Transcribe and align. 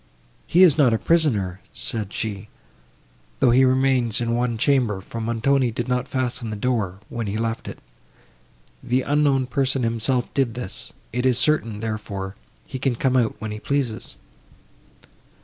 "He 0.47 0.63
is 0.63 0.79
not 0.79 0.93
a 0.93 0.97
prisoner," 0.97 1.61
said 1.71 2.11
she, 2.11 2.49
"though 3.39 3.51
he 3.51 3.63
remains 3.63 4.19
in 4.19 4.33
one 4.33 4.57
chamber, 4.57 4.99
for 4.99 5.21
Montoni 5.21 5.69
did 5.69 5.87
not 5.87 6.07
fasten 6.07 6.49
the 6.49 6.55
door, 6.55 6.97
when 7.09 7.27
he 7.27 7.37
left 7.37 7.67
it; 7.67 7.77
the 8.81 9.03
unknown 9.03 9.45
person 9.45 9.83
himself 9.83 10.33
did 10.33 10.55
this; 10.55 10.91
it 11.13 11.23
is 11.23 11.37
certain, 11.37 11.81
therefore, 11.81 12.35
he 12.65 12.79
can 12.79 12.95
come 12.95 13.15
out 13.15 13.35
when 13.37 13.51
he 13.51 13.59
pleases." 13.59 14.17